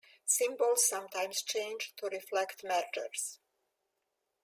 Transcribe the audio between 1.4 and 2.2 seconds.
change to